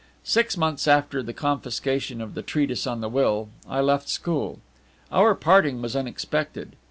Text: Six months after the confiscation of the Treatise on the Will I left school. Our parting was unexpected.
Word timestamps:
Six 0.23 0.57
months 0.57 0.87
after 0.87 1.21
the 1.21 1.31
confiscation 1.31 2.21
of 2.21 2.33
the 2.33 2.41
Treatise 2.41 2.87
on 2.87 3.01
the 3.01 3.07
Will 3.07 3.49
I 3.69 3.81
left 3.81 4.09
school. 4.09 4.59
Our 5.11 5.35
parting 5.35 5.79
was 5.79 5.95
unexpected. 5.95 6.75